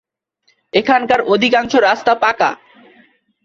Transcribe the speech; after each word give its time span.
এখানকার 0.73 1.19
অধিকাংশ 1.33 1.73
রাস্তা 1.87 2.13
পাঁকা। 2.15 2.49